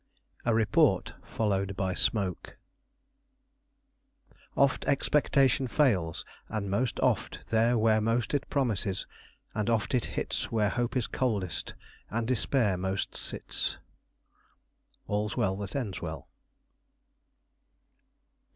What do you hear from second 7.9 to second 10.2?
most it promises; and oft it